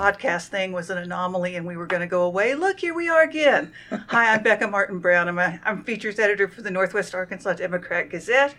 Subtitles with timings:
[0.00, 2.54] podcast thing was an anomaly and we were going to go away.
[2.54, 3.70] Look, here we are again.
[3.90, 5.28] Hi, I'm Becca Martin-Brown.
[5.28, 8.54] I'm, a, I'm features editor for the Northwest Arkansas Democrat Gazette.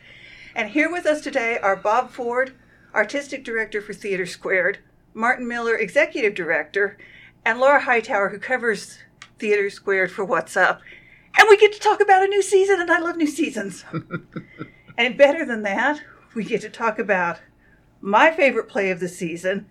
[0.53, 2.53] And here with us today are Bob Ford,
[2.93, 4.77] artistic director for TheatreSquared,
[5.15, 6.95] Martin Miller, executive director,
[7.43, 8.99] and Lara Hightower, who covers
[9.39, 10.79] TheatreSquared for What's Up.
[11.39, 13.83] And we get to talk about a new season, and I love new seasons.
[14.95, 16.03] and better than that,
[16.35, 17.39] we get to talk about
[17.99, 19.65] my favorite play of the season,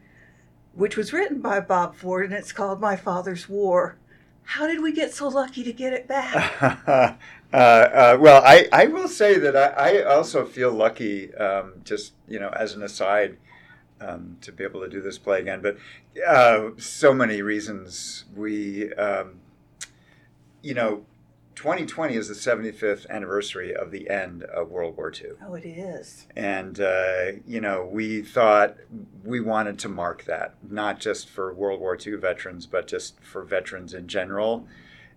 [0.74, 3.97] which was written by Bob Ford, and it's called My Father's War.
[4.45, 6.62] How did we get so lucky to get it back?
[7.52, 12.14] uh, uh, well, I, I will say that I, I also feel lucky, um, just
[12.27, 13.37] you know, as an aside,
[14.01, 15.61] um, to be able to do this play again.
[15.61, 15.77] But
[16.27, 18.25] uh, so many reasons.
[18.34, 19.41] We, um,
[20.62, 21.05] you know,
[21.60, 25.32] 2020 is the 75th anniversary of the end of World War II.
[25.46, 26.27] Oh, it is.
[26.34, 28.77] And, uh, you know, we thought
[29.22, 33.44] we wanted to mark that, not just for World War II veterans, but just for
[33.44, 34.66] veterans in general.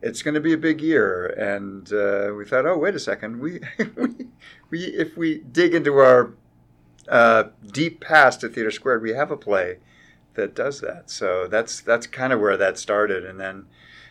[0.02, 1.27] It's going to be a big year.
[1.27, 3.39] And uh, we thought, oh, wait a second.
[3.39, 3.61] We,
[3.95, 4.09] we,
[4.69, 6.33] we, if we dig into our
[7.08, 9.77] uh, deep past at TheatreSquared, we have a play
[10.33, 11.09] that does that.
[11.09, 13.23] So that's, that's kind of where that started.
[13.23, 13.67] And then,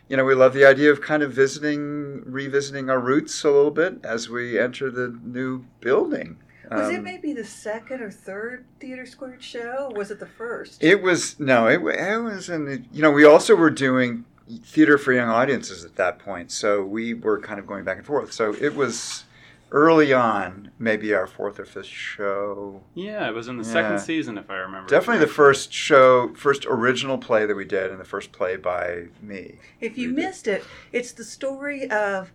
[0.09, 3.71] you know, we love the idea of kind of visiting, revisiting our roots a little
[3.71, 6.39] bit as we enter the new building.
[6.71, 9.93] Was um, it maybe the second or third TheatreSquared show?
[9.95, 10.83] Was it the first?
[10.83, 12.83] It was no, it, it was in the.
[12.93, 14.25] You know, we also were doing
[14.65, 18.07] theater for young audiences at that point, so we were kind of going back and
[18.07, 18.33] forth.
[18.33, 19.25] So it was
[19.73, 22.83] early on, maybe our fourth or fifth show.
[22.95, 23.73] Yeah, it was in the yeah.
[23.73, 24.89] second season, if I remember.
[24.89, 29.07] Definitely the first show, first original play that we did, and the first play by
[29.21, 29.57] me.
[29.81, 30.63] If you missed it,
[30.93, 32.33] it's the story of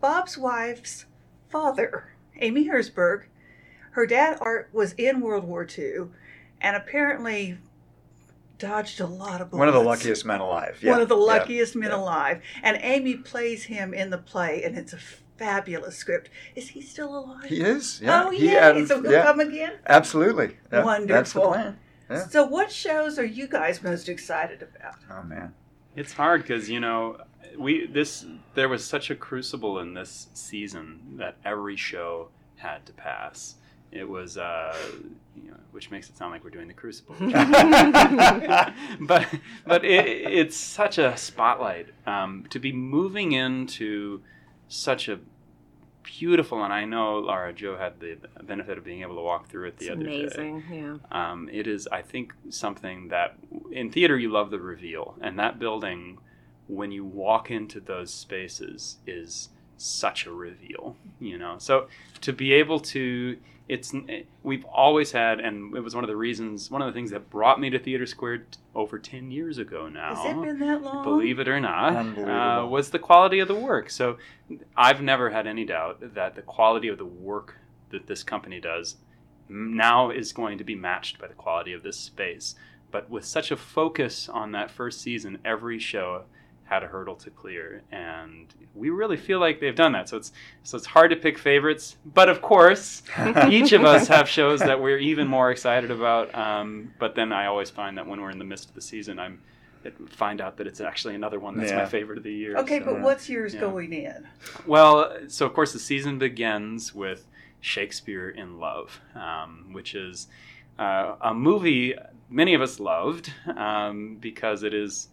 [0.00, 1.06] Bob's wife's
[1.50, 3.24] father, Amy Herzberg.
[3.90, 6.06] Her dad Art was in World War II,
[6.60, 7.58] and apparently
[8.58, 9.58] dodged a lot of bullets.
[9.58, 10.78] One of the luckiest men alive.
[10.80, 10.92] Yeah.
[10.92, 11.80] One of the luckiest yeah.
[11.80, 11.96] men yeah.
[11.96, 12.42] alive.
[12.62, 14.98] And Amy plays him in the play, and it's a
[15.36, 16.30] fabulous script.
[16.54, 17.44] Is he still alive?
[17.44, 18.00] He is.
[18.02, 18.24] Yeah.
[18.24, 18.84] Oh, he, yeah.
[18.84, 19.24] so he'll yeah.
[19.24, 19.72] come again?
[19.86, 20.56] Absolutely.
[20.70, 21.06] Wonderful.
[21.06, 21.78] That's the plan.
[22.10, 22.26] Yeah.
[22.28, 24.96] So, what shows are you guys most excited about?
[25.10, 25.54] Oh man,
[25.96, 27.18] it's hard because you know
[27.58, 32.92] we this there was such a crucible in this season that every show had to
[32.92, 33.56] pass.
[33.92, 34.76] It was, uh,
[35.36, 37.14] you know, which makes it sound like we're doing the Crucible.
[39.00, 39.26] but
[39.66, 44.22] but it, it's such a spotlight um, to be moving into
[44.68, 45.18] such a
[46.02, 49.68] beautiful, and I know Lara Jo had the benefit of being able to walk through
[49.68, 50.76] it the it's other amazing, day.
[50.76, 50.96] yeah.
[51.10, 53.36] Um, it is, I think, something that
[53.72, 56.18] in theater you love the reveal, and that building,
[56.68, 60.96] when you walk into those spaces, is such a reveal.
[61.18, 61.88] You know, so
[62.20, 63.36] to be able to
[63.68, 63.92] it's
[64.42, 67.30] we've always had, and it was one of the reasons, one of the things that
[67.30, 68.42] brought me to TheatreSquared
[68.74, 70.14] over ten years ago now.
[70.14, 71.02] Has it been that long?
[71.02, 73.90] Believe it or not, uh, was the quality of the work.
[73.90, 74.18] So
[74.76, 77.56] I've never had any doubt that the quality of the work
[77.90, 78.96] that this company does
[79.48, 82.54] now is going to be matched by the quality of this space.
[82.90, 86.24] But with such a focus on that first season, every show
[86.66, 90.08] had a hurdle to clear, and we really feel like they've done that.
[90.08, 90.32] So it's
[90.62, 93.02] so it's hard to pick favorites, but of course,
[93.48, 96.34] each of us have shows that we're even more excited about.
[96.34, 99.18] Um, but then I always find that when we're in the midst of the season,
[99.18, 99.40] I'm
[100.08, 101.78] find out that it's actually another one that's yeah.
[101.78, 102.56] my favorite of the year.
[102.56, 103.60] Okay, so, but what's yours yeah.
[103.60, 104.26] going in?
[104.66, 107.24] Well, so of course the season begins with
[107.60, 110.26] Shakespeare in Love, um, which is
[110.76, 111.94] uh, a movie
[112.28, 115.08] many of us loved um, because it is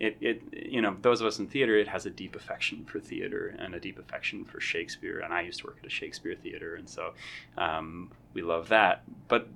[0.00, 3.00] it, it you know those of us in theater it has a deep affection for
[3.00, 6.34] theater and a deep affection for shakespeare and i used to work at a shakespeare
[6.34, 7.12] theater and so
[7.56, 9.02] um, we love that.
[9.26, 9.48] But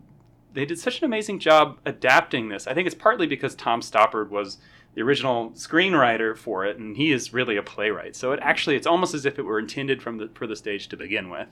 [0.52, 2.66] they did such an amazing job adapting this.
[2.66, 4.58] I think it's partly because tom stoppard was
[4.94, 8.16] the original screenwriter for it and he is really a playwright.
[8.16, 10.88] So it actually it's almost as if it were intended from the for the stage
[10.88, 11.48] to begin with.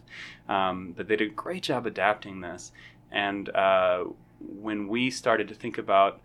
[0.48, 2.72] Um, but they did a great job adapting this.
[3.10, 4.04] And uh,
[4.40, 6.20] when we started to think about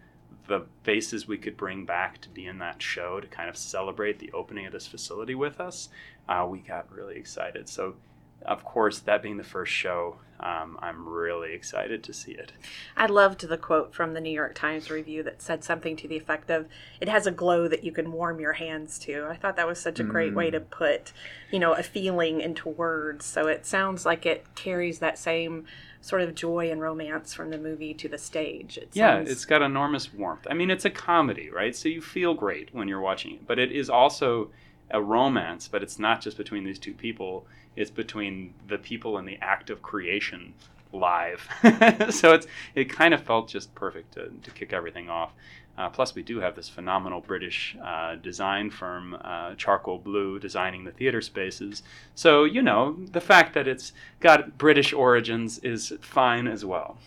[0.47, 4.19] the faces we could bring back to be in that show to kind of celebrate
[4.19, 5.89] the opening of this facility with us,
[6.29, 7.67] uh, we got really excited.
[7.67, 7.95] So,
[8.43, 12.51] of course, that being the first show, um, I'm really excited to see it.
[12.95, 16.17] I loved the quote from the New York Times review that said something to the
[16.17, 16.67] effect of,
[16.99, 19.79] "It has a glow that you can warm your hands to." I thought that was
[19.79, 20.35] such a great mm.
[20.35, 20.69] way to mm.
[20.69, 21.13] put,
[21.51, 23.25] you know, a feeling into words.
[23.25, 25.65] So it sounds like it carries that same
[26.05, 28.77] sort of joy and romance from the movie to the stage.
[28.77, 29.31] It yeah, sounds...
[29.31, 30.45] it's got enormous warmth.
[30.47, 31.75] I mean, it's a comedy, right?
[31.75, 34.51] So you feel great when you're watching it, but it is also
[34.91, 39.27] a romance, but it's not just between these two people, it's between the people and
[39.27, 40.53] the act of creation
[40.93, 41.49] live.
[42.11, 45.31] so it's it kind of felt just perfect to, to kick everything off.
[45.77, 50.85] Uh, plus, we do have this phenomenal British uh, design firm, uh, Charcoal Blue, designing
[50.85, 51.83] the theater spaces.
[52.13, 53.91] So, you know, the fact that it's
[54.21, 56.97] got British origins is fine as well.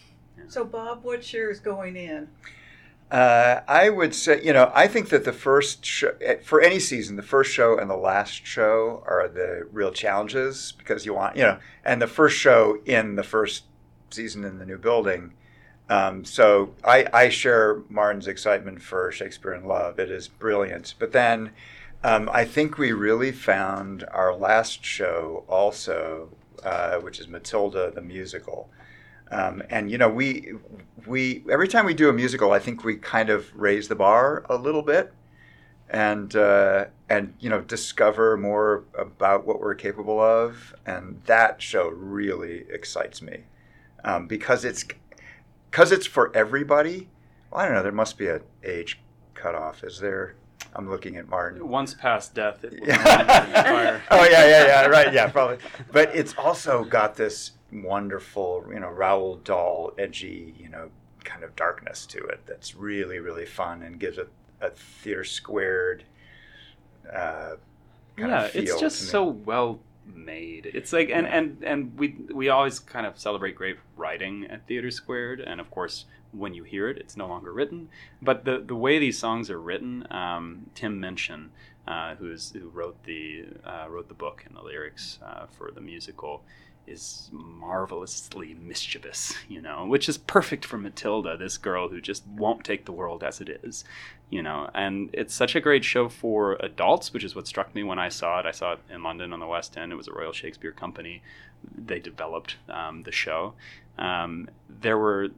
[0.49, 2.29] So, Bob, what's yours going in?
[3.11, 6.12] Uh, I would say, you know, I think that the first show,
[6.43, 11.06] for any season, the first show and the last show are the real challenges because
[11.06, 13.64] you want, you know, and the first show in the first
[14.11, 15.32] season in the new building.
[15.88, 19.99] Um, so I, I share Martin's excitement for Shakespeare in Love.
[19.99, 20.94] It is brilliant.
[20.99, 21.52] But then
[22.05, 26.29] um, I think we really found our last show also,
[26.62, 28.70] uh, which is Matilda the musical.
[29.31, 30.52] Um, and you know, we
[31.06, 34.44] we every time we do a musical, I think we kind of raise the bar
[34.49, 35.12] a little bit,
[35.90, 40.75] and uh, and you know, discover more about what we're capable of.
[40.87, 43.44] And that show really excites me
[44.05, 44.85] um, because it's
[45.70, 47.09] because it's for everybody.
[47.50, 47.82] Well, I don't know.
[47.82, 49.00] There must be an age
[49.35, 49.85] cutoff.
[49.85, 50.35] Is there?
[50.75, 51.69] I'm looking at Martin.
[51.69, 54.87] Once past death, it will oh yeah, yeah, yeah.
[54.87, 55.59] Right, yeah, probably.
[55.93, 60.91] But it's also got this wonderful, you know, Roald Dahl, edgy, you know,
[61.25, 64.29] kind of darkness to it that's really, really fun and gives it
[64.61, 66.00] a TheatreSquared.
[67.12, 67.56] Uh,
[68.17, 69.81] yeah, it's just so well
[70.15, 70.71] made.
[70.73, 75.43] It's like, and and and we we always kind of celebrate great writing at TheatreSquared,
[75.47, 77.89] and of course, when you hear it, it's no longer written.
[78.21, 81.51] But the the way these songs are written, um, Tim Minchin,
[81.87, 85.81] uh, who's who wrote the uh, wrote the book and the lyrics uh, for the
[85.81, 86.43] musical
[86.88, 92.64] is marvelously mischievous, you know, which is perfect for Matilda, this girl who just won't
[92.64, 93.85] take the world as it is,
[94.31, 94.70] you know.
[94.75, 98.08] And it's such a great show for adults, which is what struck me when I
[98.08, 98.46] saw it.
[98.46, 99.93] I saw it in London on the West End.
[99.93, 101.23] It was a Royal Shakespeare Company.
[101.76, 103.55] They developed um, the show.
[103.99, 105.29] Um, there were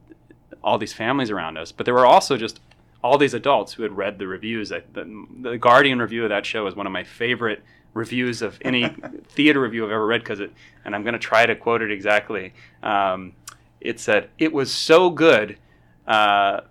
[0.63, 2.59] all these families around us, but there were also just
[3.03, 4.69] all these adults who had read the reviews.
[4.69, 7.63] The, the Guardian review of that show is one of my favorite
[7.93, 8.87] reviews of any
[9.29, 10.51] theater review I've ever read because it,
[10.85, 12.53] and I'm going to try to quote it exactly.
[12.83, 13.33] Um,
[13.79, 15.57] it said, It was so good
[16.07, 16.61] uh,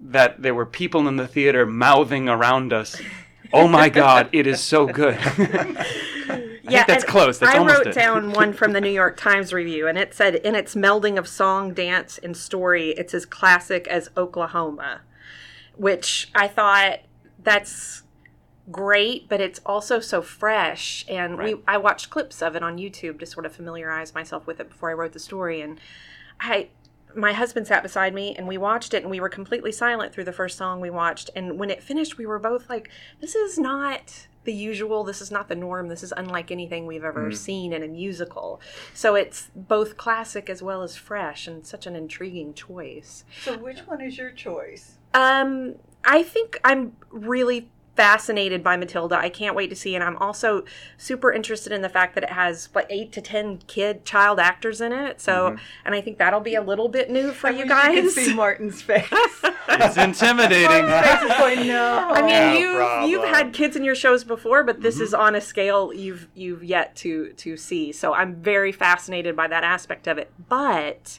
[0.00, 3.00] that there were people in the theater mouthing around us,
[3.52, 5.14] Oh my God, it is so good.
[6.68, 7.38] yeah, that's close.
[7.38, 7.94] That's I wrote it.
[7.94, 11.28] down one from the New York Times review, and it said, In its melding of
[11.28, 15.02] song, dance, and story, it's as classic as Oklahoma,
[15.76, 17.00] which I thought
[17.42, 18.02] that's
[18.70, 21.04] great, but it's also so fresh.
[21.08, 21.56] And right.
[21.56, 24.68] we, I watched clips of it on YouTube to sort of familiarize myself with it
[24.68, 25.60] before I wrote the story.
[25.60, 25.80] And
[26.40, 26.68] I,
[27.14, 30.24] my husband sat beside me and we watched it and we were completely silent through
[30.24, 31.30] the first song we watched.
[31.36, 32.90] And when it finished, we were both like,
[33.20, 35.04] this is not the usual.
[35.04, 35.88] This is not the norm.
[35.88, 37.36] This is unlike anything we've ever mm.
[37.36, 38.60] seen in a musical.
[38.92, 43.24] So it's both classic as well as fresh and such an intriguing choice.
[43.42, 44.96] So which one is your choice?
[45.14, 49.16] Um, I think I'm really fascinated by Matilda.
[49.16, 50.64] I can't wait to see, and I'm also
[50.96, 54.80] super interested in the fact that it has what eight to ten kid child actors
[54.80, 55.20] in it.
[55.20, 55.56] So, mm-hmm.
[55.84, 57.94] and I think that'll be a little bit new for I you guys.
[57.94, 59.06] You see Martin's face.
[59.12, 60.68] it's intimidating.
[60.68, 62.10] going, no.
[62.12, 65.04] I mean, you you've had kids in your shows before, but this mm-hmm.
[65.04, 67.92] is on a scale you've you've yet to to see.
[67.92, 70.32] So I'm very fascinated by that aspect of it.
[70.48, 71.18] But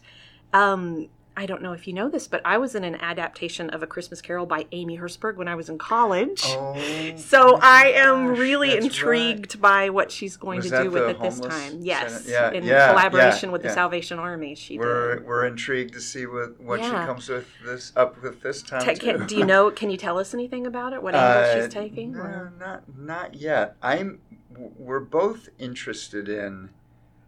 [0.53, 3.83] um, I don't know if you know this, but I was in an adaptation of
[3.83, 6.41] A Christmas Carol by Amy Herzberg when I was in college.
[6.45, 9.61] Oh, so I am really intrigued right.
[9.61, 11.79] by what she's going was to do with it this time.
[11.81, 14.55] Yes, yeah, in yeah, collaboration yeah, with the Salvation Army.
[14.55, 15.25] She we're, did.
[15.25, 18.85] We're intrigued to see what, what she comes with this up with this time.
[18.85, 19.71] Te- can, do you know?
[19.75, 21.03] Can you tell us anything about it?
[21.03, 22.13] What angle uh, she's taking?
[22.13, 22.53] No, or?
[22.57, 23.75] not not yet.
[23.81, 24.19] I'm.
[24.57, 26.69] We're both interested in.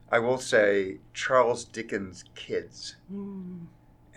[0.10, 2.96] I will say Charles Dickens' kids.
[3.14, 3.66] Mm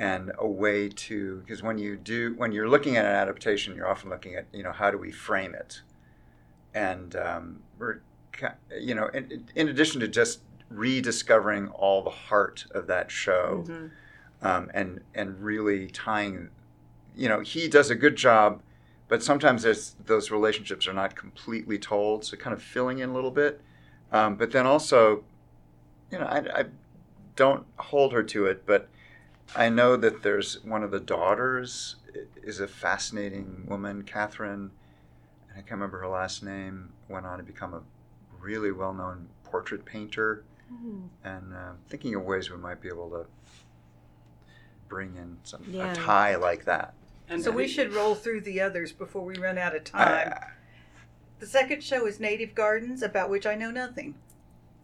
[0.00, 3.86] and a way to because when you do when you're looking at an adaptation you're
[3.86, 5.82] often looking at you know how do we frame it
[6.74, 8.00] and um, we're
[8.80, 10.40] you know in, in, addition to just
[10.70, 13.86] rediscovering all the heart of that show mm-hmm.
[14.40, 16.48] um, and and really tying
[17.14, 18.62] you know he does a good job
[19.06, 23.30] but sometimes those relationships are not completely told so kind of filling in a little
[23.30, 23.60] bit
[24.12, 25.22] um, but then also
[26.10, 26.64] you know I, I
[27.36, 28.88] don't hold her to it but
[29.56, 31.96] I know that there's one of the daughters
[32.42, 34.70] is a fascinating woman, Catherine.
[35.48, 36.92] and I can't remember her last name.
[37.08, 37.82] Went on to become a
[38.40, 41.08] really well-known portrait painter, mm.
[41.24, 43.26] and uh, thinking of ways we might be able to
[44.88, 45.92] bring in some yeah.
[45.92, 46.94] a tie like that.
[47.28, 50.32] And so we should roll through the others before we run out of time.
[50.32, 50.46] I,
[51.38, 54.14] the second show is Native Gardens, about which I know nothing.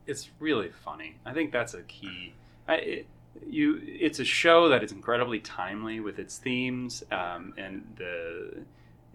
[0.06, 1.16] It's really funny.
[1.24, 2.34] I think that's a key.
[2.68, 3.06] I, it,
[3.48, 8.62] you it's a show that is incredibly timely with its themes um, and the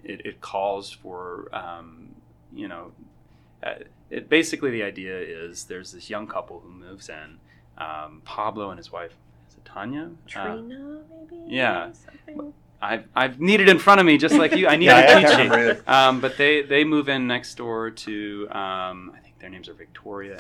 [0.04, 2.10] it, it calls for um,
[2.54, 2.92] you know
[3.64, 3.76] uh,
[4.10, 7.38] it basically the idea is there's this young couple who moves in
[7.78, 9.14] um, Pablo and his wife
[9.50, 11.44] is it Tanya Uh, Trina, maybe.
[11.48, 11.92] yeah.
[11.94, 12.54] Something.
[12.84, 15.06] I've, I've needed in front of me just like you I need Yeah, I a
[15.22, 15.88] can't cheat sheet.
[15.88, 19.74] Um, but they they move in next door to um, I think their names are
[19.74, 20.40] Victoria and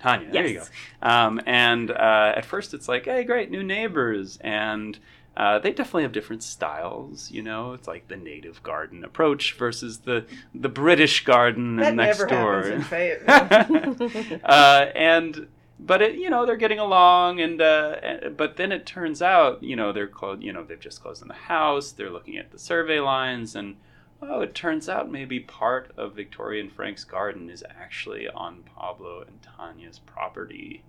[0.00, 0.26] Tanya.
[0.26, 0.64] Tanya, there you go.
[1.02, 4.98] Um, and uh, at first, it's like, hey, great, new neighbors, and
[5.36, 7.30] uh, they definitely have different styles.
[7.30, 10.24] You know, it's like the native garden approach versus the
[10.54, 12.62] the British garden That next never door.
[12.62, 14.40] happens in Fayetteville.
[14.44, 15.48] uh, and
[15.78, 17.96] but it, you know they're getting along, and uh,
[18.36, 20.42] but then it turns out you know they're closed.
[20.42, 21.92] You know they've just closed on the house.
[21.92, 23.76] They're looking at the survey lines, and
[24.22, 29.22] oh, it turns out maybe part of Victoria and Frank's garden is actually on Pablo
[29.26, 30.82] and Tanya's property,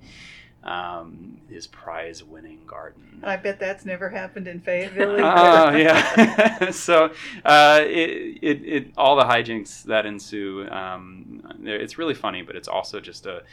[0.64, 3.22] um, his prize-winning garden.
[3.24, 5.18] I bet that's never happened in Fayetteville.
[5.20, 6.70] Oh yeah.
[6.72, 7.12] so
[7.46, 10.68] uh, it, it, it all the hijinks that ensue.
[10.70, 13.44] Um, it's really funny, but it's also just a.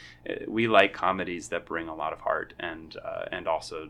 [0.47, 3.89] We like comedies that bring a lot of heart and uh, and also.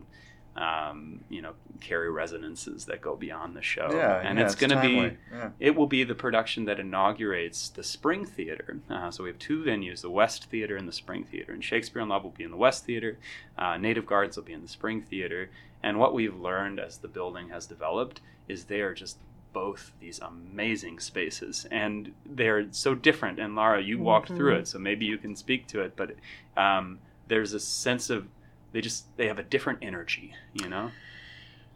[0.55, 4.69] Um, you know, carry resonances that go beyond the show, Yeah, and yeah, it's, going
[4.69, 5.17] to be.
[5.29, 5.50] Yeah.
[5.59, 8.77] it will be the production that inaugurates the Spring Theater.
[8.89, 11.51] Uh, so we have two venues, the West Theater and the Spring Theater.
[11.51, 13.17] And Shakespeare in Love will be in the West Theater,
[13.57, 15.50] uh, Native Gardens will be in the Spring Theater.
[15.83, 19.17] And what we've learned as the building has developed is they are just
[19.51, 24.59] both these amazing spaces and they're so different and Lara you walked through Mhm.
[24.59, 26.12] it so maybe you can speak to it but
[26.57, 28.27] um, there's a sense of
[28.75, 30.91] they just they have a different energy you know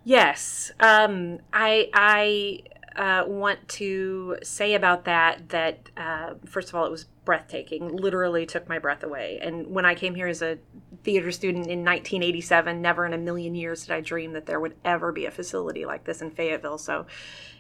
[0.03, 2.62] Yes, um, I I
[2.96, 7.96] uh, want to say about that that uh, first of all, it was breathtaking.
[7.96, 9.39] Literally took my breath away.
[9.41, 10.58] And when I came here as a
[11.03, 14.75] theater student in 1987, never in a million years did I dream that there would
[14.84, 16.77] ever be a facility like this in Fayetteville.
[16.77, 17.06] So,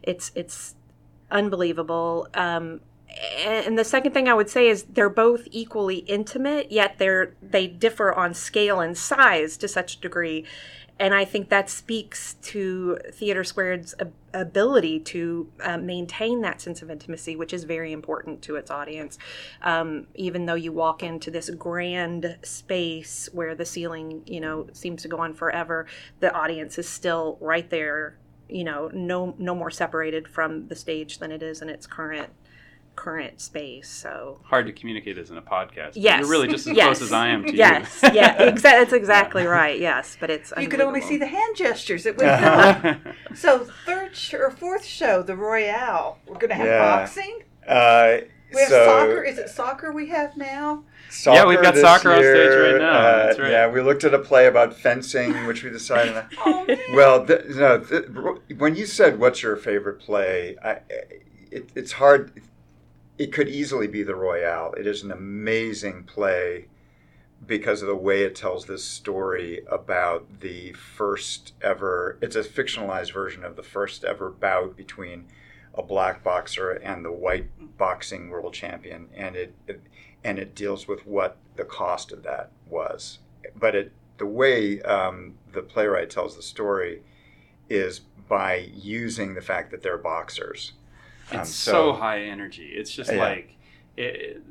[0.01, 0.75] it's it's
[1.29, 2.27] unbelievable.
[2.33, 2.81] Um,
[3.45, 7.67] and the second thing I would say is they're both equally intimate, yet they're they
[7.67, 10.45] differ on scale and size to such a degree
[10.99, 13.95] and I think that speaks to TheatreSquared's
[14.33, 19.17] ability to uh, maintain that sense of intimacy, which is very important to its audience.
[19.61, 25.01] Um, even though you walk into this grand space where the ceiling, you know, seems
[25.03, 25.85] to go on forever,
[26.19, 28.17] the audience is still right there.
[28.49, 32.29] You know, no no more separated from the stage than it is in its current
[32.99, 33.89] current space.
[33.89, 36.85] So hard to communicate as in a podcast but yes, you're really just as yes.
[36.85, 39.79] close as i am to yes, you yeah, exa- that's exactly right.
[39.79, 42.05] Yes, but it's You could only see the hand gestures.
[42.05, 42.95] It was Uh-huh.
[43.35, 46.17] so third sh- or fourth show, the Royale.
[46.27, 46.97] We're going to have Yeah.
[46.97, 47.39] boxing.
[47.67, 48.17] Uh,
[48.53, 49.23] We have so, soccer.
[49.23, 50.83] Is it soccer we have now?
[51.25, 52.91] Yeah, we've got this soccer on stage right now.
[52.99, 53.51] uh, That's right.
[53.51, 56.15] Yeah, we looked at a play about fencing, which we decided.
[56.17, 56.25] on.
[56.45, 56.65] Oh.
[56.93, 57.79] Well, th- no.
[57.79, 58.05] Th-
[58.57, 60.71] when you said what's your favorite play, I,
[61.51, 62.41] it, it's hard.
[63.19, 64.73] It could easily be the Royale.
[64.77, 66.67] It is an amazing play
[67.45, 72.17] because of the way it tells this story about the first ever.
[72.21, 75.25] It's a fictionalized version of the first ever bout between
[75.73, 79.81] a black boxer and the white boxing world champion, and it, it
[80.23, 83.19] and it deals with what the cost of that was.
[83.53, 87.03] But it the way um, the playwright tells the story
[87.69, 87.99] is
[88.29, 90.71] by using the fact that they're boxers.
[91.31, 92.67] Um, It's so, high energy.
[92.75, 93.19] It's just Yeah.
[93.19, 93.55] like,
[93.97, 94.41] it,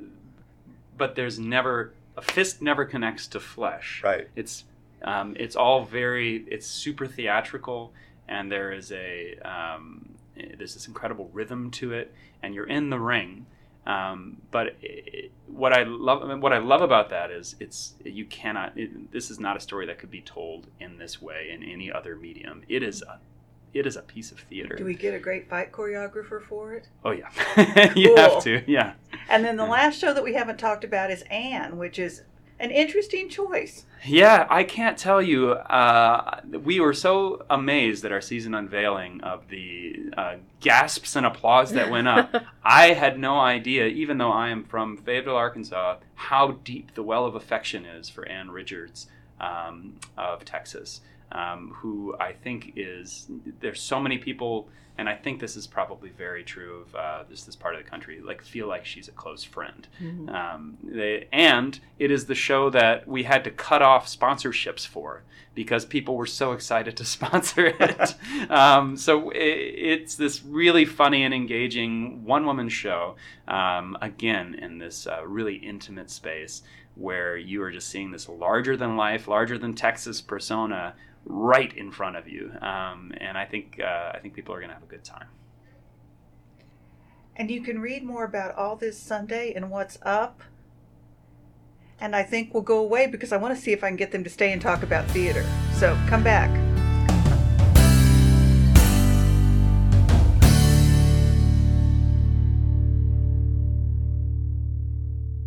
[0.97, 4.03] but there's never a fist never connects to flesh.
[4.05, 4.29] right.
[4.35, 4.65] It's
[5.03, 7.93] um, it's all very it's super theatrical,
[8.27, 12.99] and there is a um, there's this incredible rhythm to it, and you're in the
[12.99, 13.47] ring.
[13.87, 18.77] Um, but it, what I love what I love about that is it's you cannot
[18.77, 21.91] it, this is not a story that could be told in this way in any
[21.91, 22.63] other medium.
[22.69, 23.19] It is a
[23.75, 24.77] it is a piece of theater.
[24.77, 26.89] Do we get a great fight choreographer for it?
[27.05, 27.29] Oh yeah,
[27.95, 28.17] you Cool.
[28.17, 28.63] have to.
[28.71, 28.95] Yeah.
[29.29, 29.71] And then the Yeah.
[29.71, 32.23] last show that we haven't talked about is Ann, which is
[32.61, 33.85] an interesting choice.
[34.05, 35.51] Yeah, I can't tell you.
[35.53, 41.73] Uh, we were so amazed at our season unveiling of the uh, gasps and applause
[41.73, 42.33] that went up.
[42.65, 47.27] I had no idea, even though I am from Fayetteville, Arkansas, how deep the well
[47.27, 49.07] of affection is for Ann Richards
[49.41, 51.01] um, of Texas,
[51.33, 53.29] um, who I think is.
[53.61, 57.45] There's so many people, and I think this is probably very true of uh, this
[57.45, 58.21] this part of the country.
[58.21, 59.87] Like feel like she's a close friend.
[60.03, 60.33] Mhm.
[60.33, 65.23] Um, they, and it is the show that we had to cut off sponsorships for
[65.55, 68.15] because people were so excited to sponsor it.
[68.51, 73.17] um, so i it's this really funny and engaging one woman show,
[73.49, 76.63] um, again, in this uh, really intimate space
[76.95, 80.95] where you are just seeing this larger than life, larger than Texas persona
[81.25, 82.53] right in front of you.
[82.61, 85.29] Um, and I think uh, I think people are going to have a good time.
[87.37, 90.43] And you can read more about all this Sunday and what's up.
[92.01, 94.11] And I think we'll go away because I want to see if I can get
[94.11, 95.45] them to stay and talk about theater.
[95.75, 96.68] So come back.